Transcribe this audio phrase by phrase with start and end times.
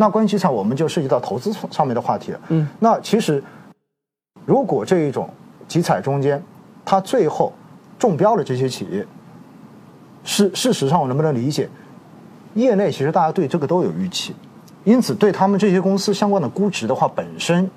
[0.00, 2.40] 那关于集采，我们就涉及到投资上面的话题了。
[2.48, 3.44] 嗯，那其实
[4.46, 5.28] 如果这一种
[5.68, 6.42] 集采中间，
[6.86, 7.52] 它最后
[7.98, 9.06] 中标的这些企业，
[10.24, 11.68] 事事实上我能不能理解？
[12.54, 14.34] 业内其实大家对这个都有预期，
[14.84, 17.70] 因此对他们这些公司相关的估值的话，本身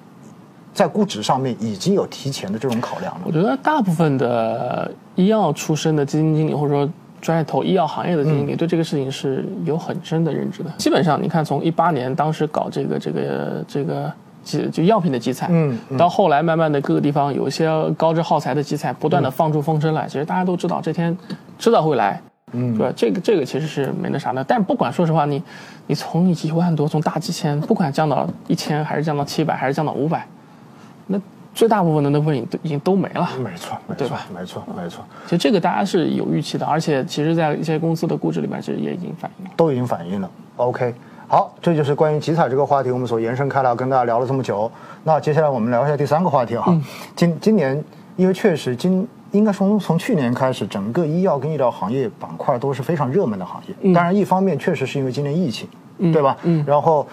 [0.73, 3.21] 在估值上面已经有提前的这种考量了。
[3.25, 6.89] 我觉得大部分的医药出身的基金经理，或者说
[7.23, 10.69] 专业投医药行业的基金经理，对这个事情是有很深的认知的。
[10.77, 14.11] 基本上，你看从一八年当时搞这个这个这个
[14.43, 20.05] 就就药品的集采，嗯到后来慢慢的各个地方有一些高值耗材的集采，不断的放出风声来。
[20.05, 21.17] 其实大家都知道这天
[21.57, 22.21] 迟早会来。
[22.55, 22.93] 嗯，对吧？
[22.95, 25.41] 这个这个其实是没那啥的，但不管说实话，你
[25.87, 30.23] 你从一万多，从大几千，不管降到一千，还是降到七百，还是降到五百，
[31.07, 31.19] 那
[31.53, 33.29] 绝大部分的那部分已都已经都没了。
[33.37, 39.51] 没错，没错，没错，没错，其实这个大家是有预期的，而且其实在一些公司的估值里面，其实也已经反映了。
[39.55, 40.29] 都已经反映了。
[40.55, 40.93] OK，
[41.27, 44.71] 好，这就是关于集采这个话题，我们所延伸开来跟大家聊了这么久。
[45.03, 46.75] 那接下来我们聊一下第三个话题哈。
[47.15, 47.83] 今今年，
[48.15, 53.93] 因为确实今应该从从去年开始，整个医药跟医疗行业板块都是非常热门的行业。
[53.93, 55.67] 当然，一方面确实是因为今年疫情，
[56.11, 56.37] 对吧？
[56.43, 56.63] 嗯。
[56.67, 57.07] 然后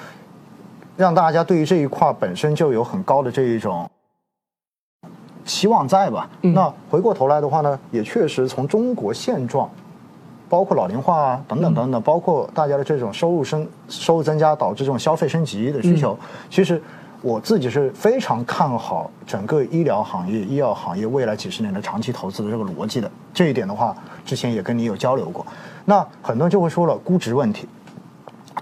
[0.97, 3.91] 让大家对于这一块本身就有很高的这一种
[5.51, 6.29] 期望在吧？
[6.43, 9.69] 那回过头来的话呢，也确实从中国现状。
[10.49, 16.19] 包括老龄化啊，等等等等，包括大家的这种收入升收入增加导致这种消费升级的需求，
[16.51, 16.83] 其实
[17.23, 23.09] 我自己是非常看好整个医疗行业、医药行业未来几十年的长期投资的这个逻辑的。
[23.33, 25.47] 这一点的话，之前也跟你有交流过。
[25.85, 27.69] 那很多人就会说了估值问题，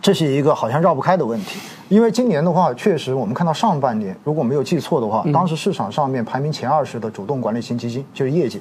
[0.02, 1.58] 这是一个好像绕不开的问题。
[1.88, 8.60] 因为今年的话，确实我们看到上半年，如果没有记错的话，当时市场上面排名前二十的主动管理型基金就是业绩。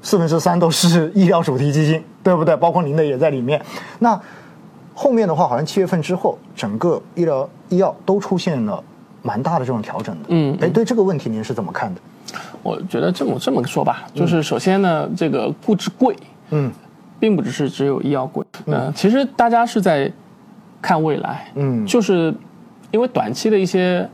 [0.00, 2.56] 四分之三都是医疗主题基金，对不对？
[2.56, 3.62] 包括您的也在里面。
[4.00, 4.20] 那
[4.94, 8.82] 后面的话，好像七月份之后，整个医疗医药都出现了
[9.22, 10.24] 蛮大的这种调整的。
[10.28, 12.00] 嗯，哎，对这个问题您是怎么看的？
[12.62, 16.16] 我觉得这么这么说吧，就是首先呢，这个估值贵，
[16.50, 16.72] 嗯，
[17.20, 20.10] 并不只是只有医药贵，嗯，其实大家是在
[20.80, 22.34] 看未来，嗯就是
[22.92, 24.08] 因为短期的一些。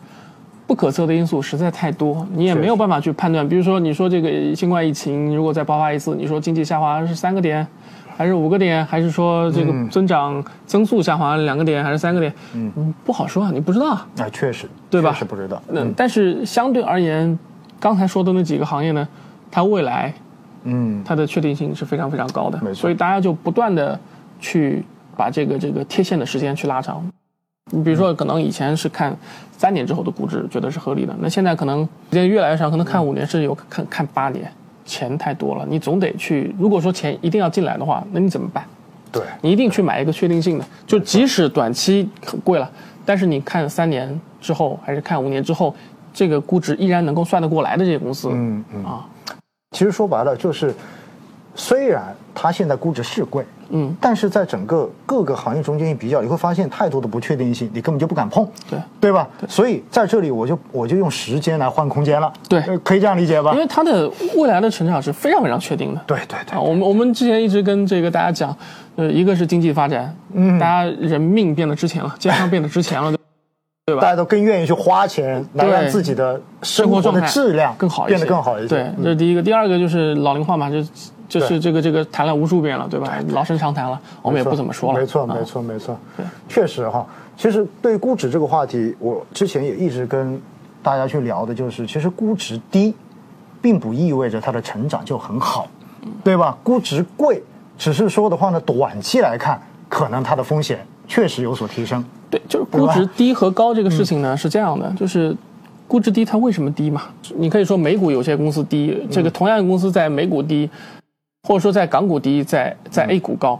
[0.67, 3.49] 不可测的因素实在太多，你也没有办法去判断。
[3.49, 7.67] 比如说，你说这个新冠疫情如果再爆发一次，你说经济下滑是三个点，
[8.19, 12.31] 还是五个点，还是说这个增长增速下滑两个点，还是三个点？
[12.53, 14.07] 嗯，不好说啊，你不知道啊。
[14.19, 15.11] 啊，确实，对吧？
[15.13, 15.63] 确实不知道。
[15.69, 17.39] 那但是相对而言，
[17.81, 19.09] 刚才说的那几个行业呢，
[19.51, 20.13] 它未来，
[20.65, 22.59] 嗯，它的确定性是非常非常高的。
[22.59, 23.99] 没错所以大家就不断的
[24.39, 24.85] 去
[25.17, 27.03] 把这个这个贴现的时间去拉长。
[27.71, 29.17] 你比如说，可能以前是看
[29.57, 34.51] 三年之后的估值，觉得是合理的，那现在可能时间越来越长，可能看五年甚至有看看八年，
[34.85, 36.55] 钱太多了，你总得去。
[36.59, 38.65] 如果说钱一定要进来的话，那你怎么办？
[39.11, 42.71] 对，你一定去买一个确定性的，就即使短期很贵了，
[43.05, 45.75] 但是你看三年之后还是看五年之后，
[46.13, 48.85] 这个估值依然能够算得过来的这些公司，嗯嗯。
[48.85, 49.07] 啊，
[49.73, 50.75] 其实说白了就是，
[51.59, 58.49] 虽然它现在估值是贵，嗯，但是在整个各个行业中间一比较，你会发现太多的不确定性，你根本就不敢碰。
[58.71, 59.29] 对对吧？
[59.49, 62.33] 所以在这里，我就我就用时间来换空间了。
[62.49, 63.59] 对呃可以这样理解吧因？
[63.59, 66.01] 为它的未来的成长是非常非常确定的。
[66.07, 68.57] 对对对啊，我们我们之前一直跟这个大家讲，
[68.95, 73.13] 呃，一个是经济发展，嗯，大家人命变得值钱了，健康变得值钱了，
[73.85, 74.01] 对吧？
[74.01, 78.69] 大家都更愿意去花钱来对让自己的生活状态质量更好变得更好一些。
[78.69, 79.43] 对，这是第一个。
[79.43, 80.81] 第二个就是老龄化嘛，这
[81.29, 83.19] 这是这个这个谈了无数遍了，对吧？
[83.29, 84.99] 老生常谈了，我们也不怎么说了。
[84.99, 85.97] 没错，啊没错，没错。
[86.17, 87.07] 对，确实哈。
[87.37, 90.41] 其实对估值这个话题，我之前也一直跟
[90.83, 92.95] 大家去聊的，就是其实估值低，
[93.61, 95.69] 并不意味着它的成长就很好，
[96.25, 96.57] 对吧？
[96.65, 97.43] 估值贵，
[97.77, 102.05] 只是说的话呢，短期来看，可能它的风险确实有所提升。
[102.31, 105.37] 对，就是估值低和高这个事情呢是这样的，就是
[105.87, 107.03] 估值低它为什么低嘛？
[107.37, 110.69] 你可以说美股有些公司低，这个同样的公司在美股低，
[111.49, 113.59] 或者说在港股低，在在 A 股高，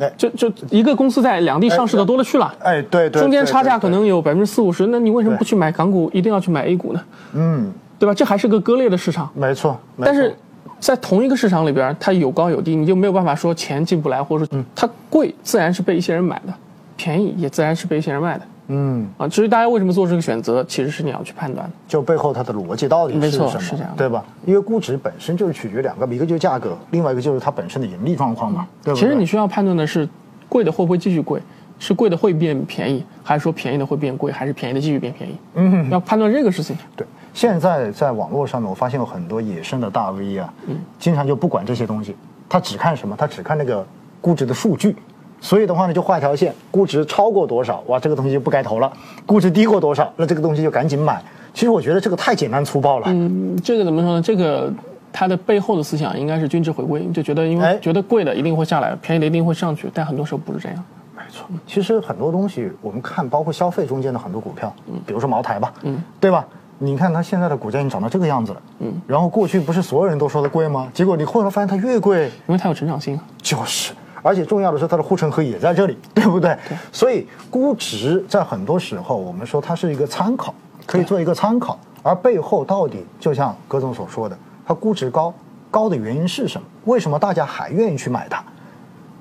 [0.00, 2.52] 哎就就一个公司在两地上市的多了去了。
[2.58, 3.88] 哎，对对，中间差价可。
[3.90, 7.00] 能有百分之四五十，那你为什么不去买港股，一定要去买 A 股呢？
[7.34, 8.12] 嗯，对吧？
[8.12, 9.30] 这还是个割裂的市场。
[9.32, 9.78] 没错。
[9.94, 10.34] 没错但是
[10.80, 16.52] 在同一个市场里边，它有高有低，你就没有办法说钱进不来，或者说它贵自然是被一些人买的，
[16.96, 19.26] 便宜也自然是被一些人卖的嗯，啊。
[19.28, 21.72] 至于大家为什么做这个选择，其实是你要去判断的。
[21.88, 24.24] 就背后它的逻辑到底是什么，是这样对吧？
[24.46, 28.66] 因为估值本身就是取决两个，一个就是价格，另外一个就是它本身的盈利状况嘛？
[28.94, 30.08] 其实你需要判断的是，
[30.48, 31.40] 贵的会不会继续贵，
[31.78, 35.36] 是贵的会变便宜，还是说便宜的会变贵，还是便宜的继续变便宜？
[35.54, 36.76] 嗯，要判断这个事情。
[36.94, 40.52] 对，现在在网络上面，我发现有很多野生的大 V 啊，
[40.98, 42.14] 经常就不管这些东西，
[42.48, 43.16] 他只看什么？
[43.16, 43.86] 他只看那个
[44.20, 44.96] 估值的数据，
[45.40, 48.90] 所以的话呢，就画一条线，估值超过多少，哇，这个东西就不该投了；
[49.24, 51.22] 估值低过多少，那这个东西就赶紧买。
[51.54, 53.06] 其实我觉得这个太简单粗暴了。
[53.08, 54.22] 嗯，这个怎么说呢？
[54.22, 54.72] 这个
[55.12, 60.84] 它的背后的思想应该是均值回归，就觉得因哎为觉得贵的一定会下来，便宜的一定会上去，但很多时候不是这样。
[61.16, 64.72] 没错，其实很多东西我们看，包括消费中间的很多股票，
[65.06, 66.46] 比如说茅台吧，嗯，对吧？
[66.82, 70.88] 你看它现在的股价已经涨到这个样子了，嗯，然后过去不是所有人都说它贵吗？
[70.94, 73.24] 结果你后来发现它越贵，因为它有成长性啊。
[73.42, 73.92] 就是，
[74.22, 76.56] 而且重要的是它的护城河也在这里，对不对？
[76.92, 80.54] 所以估值在很多时候我们说它是一个参考，
[80.86, 85.32] 可以做一个参考，而背后到底就像葛总所说的，它估值高，
[85.70, 86.66] 高的原因是什么？
[86.84, 88.42] 为什么大家还愿意去买它？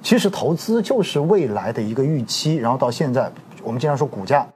[0.01, 3.30] 其实投资就是未来的一个预期，然后到现在
[3.62, 4.48] 我们经常说股价，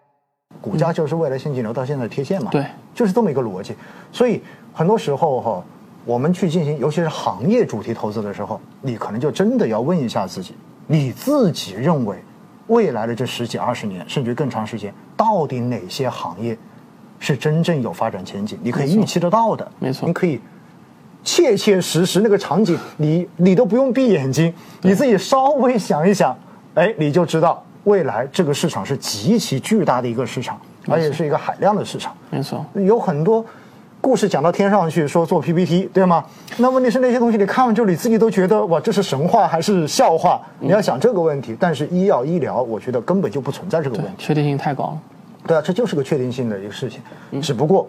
[0.61, 3.75] 股价就是未来现金流到现在的贴现嘛，对，就是这么一个逻辑。
[4.11, 4.41] 所以
[4.73, 5.63] 很多时候哈，
[6.05, 10.53] 我们去进行，尤其是行业主题投资的时候，你可能就真的要问一下自己，
[10.87, 12.17] 你自己认为
[12.67, 16.57] 未来的这十几二十年，甚至更长时间，到底哪些行业
[17.19, 18.59] 是真正有发展前景？
[18.61, 20.41] 你可以预期得到的，没错你可以
[21.23, 26.37] 切切实实那个场景，你你都不用闭眼睛，你自己稍微想一想，
[26.73, 30.59] 哎，你就知道未来这个市场是极其巨大的一个市场，
[30.89, 32.13] 而且是一个海量的市场。
[32.29, 33.45] 没错，有很多
[34.03, 36.25] 故事讲到天上去，说做 PPT，对吗？
[36.57, 40.41] 那问题是那些东西你看完之后，你自己都觉得哇，这是神话还是笑话？
[40.59, 41.55] 你要想这个问题。
[41.57, 44.11] 但是医药医疗，我觉得根本就不存在这个问题。
[44.17, 44.99] 确定性太高了。
[45.47, 47.01] 对啊，这就是个确定性的一个事情。
[47.41, 47.87] 只不过，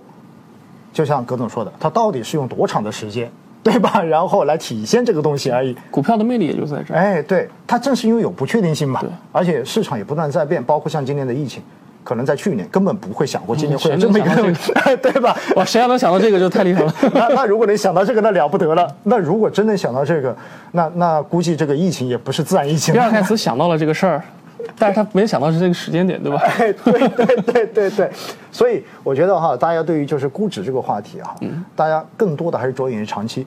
[0.93, 3.29] 就像葛总说的，它到底是用多长的时间，
[3.65, 4.01] 对吧？
[4.07, 5.77] 然后来体现这个东西而已。
[5.91, 6.97] 股票的魅力也就在这儿。
[6.97, 9.03] 哎，对，它正是因为有不确定性嘛，
[9.33, 11.61] 而且市场也不断在变，包括像今年的疫情，
[12.05, 15.37] 可能在去年根本不会想过今年会有这么一个， 对吧？
[15.57, 16.95] 哇，谁要能想到这个就太厉害了。
[17.15, 18.87] 那那如果能想到这个，那了不得了。
[19.05, 20.37] 那如果真能想到这个，
[20.73, 23.01] 那那估计这个疫情也不是自然疫情了。
[23.01, 24.23] 比尔盖茨想到了这个事儿，
[24.79, 26.39] 但是他没想到是这个时间点，对吧？
[26.59, 28.11] 哎，对对对对对，
[28.53, 31.35] 所以我觉得哈，大家对于就是估值这个话题哈，
[31.75, 33.47] 大家更多的还是着眼于长期。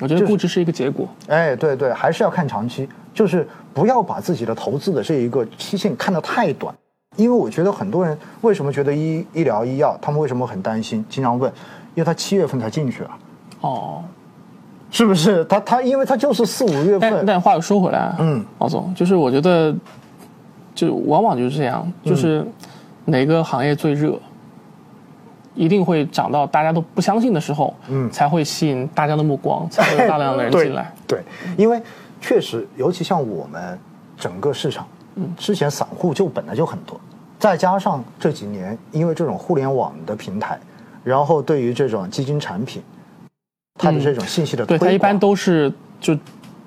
[0.00, 1.08] 我觉得估值是一个结果。
[1.26, 6.74] 哎，对对，还是要看长期，就是不要把自己的投资的这一个期限看得太短。
[7.16, 11.04] 因为我觉得很多人为什么觉得医医疗医药，他们为什么很担心？
[11.08, 11.50] 经常问，
[11.94, 13.18] 因为他七月份才进去啊，
[13.62, 14.04] 哦，
[14.90, 15.44] 是不是？
[15.46, 19.74] 他他因为他就是四五月份，但但话又说回来，啊嗯，王总，就是我觉得，
[20.74, 22.46] 就往往就是这样，就是
[23.06, 24.18] 哪个行业最热，
[25.54, 30.92] 一定会涨到大家都不相信的时候，嗯才会吸引大家的目光，才会有大量的人进来。
[31.06, 31.18] 对。
[31.18, 31.24] 对，
[31.56, 31.80] 因为
[32.20, 33.78] 确实，尤其像我们
[34.18, 37.00] 整个市场，嗯，之前散户就本来就很多，
[37.38, 40.58] 再加上这几年因为这种互联网的平台，
[41.04, 42.82] 然后对于这种基金产品，
[43.78, 46.16] 它的这种信息的推对，它一般都是就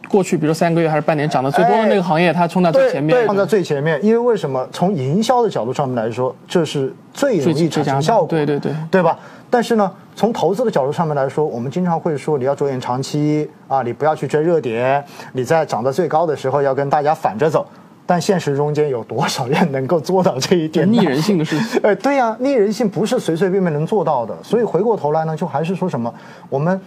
[0.08, 4.04] 过去，比如三个月还是半年涨得最多的那个行业，它冲在最前面对，放在最前面。
[4.04, 4.68] 因为为什么？
[4.72, 9.18] 从营销的角度上面来说，这是最容易产生效果，对对对对吧？
[9.52, 17.66] 但是呢，从投资的角度上面来说，我们经常会说，你要着眼长期啊，你不要去追热点，你在涨得最高的时候要跟大家反着走。
[18.10, 20.92] 但现实中间有多少人能够做到这一点？
[20.92, 21.80] 逆人性的事情。
[21.86, 24.36] 呃，对呀、逆人性不是随随便便能做到的。
[24.42, 26.12] 所以回过头来呢，就还是说什么，
[26.50, 26.82] 我们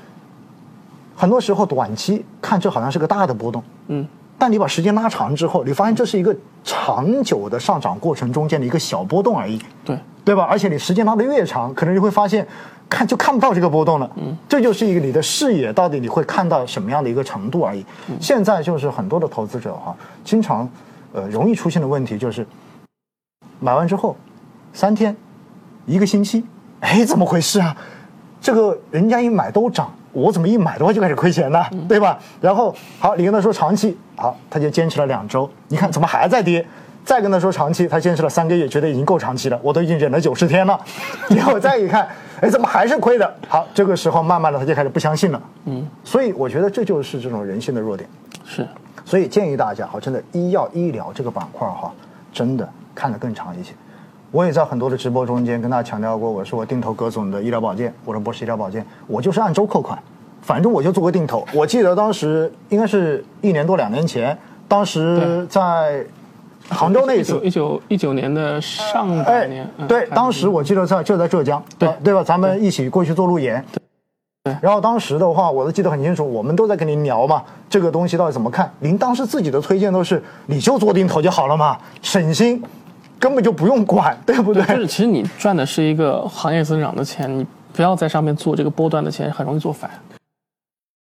[1.14, 4.04] 很多时候短期看这好像是个大的波动，嗯，
[4.36, 6.34] 但你把时间拉长之后，你发现这是一个
[6.64, 10.42] 长久的上涨过程中间的一个小波动而已，对，对吧？
[10.50, 12.44] 而且你时间拉得越长，可能你会发现
[12.88, 17.86] 看就看不到这个波动了，嗯，这就是一个你的视野到底你会看到什么样的一个程度而已。
[18.20, 20.69] 现在就是很多的投资者哈，经常
[21.12, 22.46] 呃容易出现的问题就是，
[23.60, 24.16] 买完之后
[24.72, 25.16] 三天、
[25.86, 26.44] 一个星期，
[26.81, 27.76] 哎，怎么回事啊？
[28.40, 31.64] 这个人家一买都涨，我怎么一买的话就开始亏钱呢？
[31.88, 32.19] 对吧？
[32.40, 36.66] 然后好，你跟他说长期，好，他就坚持了两周，你看怎么还在跌？
[37.04, 40.78] 再跟他说长期，他坚持了三个月，觉得已经够长期了，我都已经忍了九十天了。
[41.28, 42.08] 结果再一看，
[42.40, 43.36] 哎，怎么还是亏的？
[43.48, 45.42] 好，这个时候慢慢的他就开始不相信了。
[45.64, 48.08] 嗯，所以我觉得这就是这种人性的弱点。
[48.44, 48.66] 是，
[49.12, 51.92] 所以建议大家哈，真的医药医疗这个板块哈，
[52.32, 53.74] 真的看得更长一些。
[54.31, 60.02] 我也在很多的直播中间跟大家强调过，我说我定投葛总的医疗保健，我说博士医疗保健，我就是按周扣款，
[60.40, 61.46] 反正我就做个定投。
[61.52, 64.34] 我记得当时应该是一年多两年前，
[64.66, 66.02] 当时在
[66.70, 72.24] 杭州那一次一，九一九年的上半年，嗯对，当时我记得在就在浙江，对呃对吧？
[72.24, 73.62] 咱们一起过去做路演。
[74.44, 78.69] 对然后当时的话，我都记得很清楚，我们都在跟您聊嘛，这个东西到底怎么看？
[78.81, 82.61] 您当时自己的推荐都是，你就做定投就好了嘛，省心，
[83.20, 84.65] 根本就不用管，对不对？
[84.65, 89.89] 就是其实你赚的是一个行业增长的钱，你不要在上面做这个波段的钱，很容易做反。